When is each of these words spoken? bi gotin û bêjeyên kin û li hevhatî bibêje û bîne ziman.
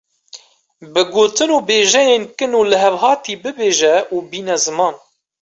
bi 0.93 1.01
gotin 1.13 1.49
û 1.57 1.59
bêjeyên 1.67 2.23
kin 2.37 2.51
û 2.59 2.61
li 2.71 2.77
hevhatî 2.83 3.33
bibêje 3.43 3.95
û 4.13 4.15
bîne 4.31 4.55
ziman. 4.65 4.95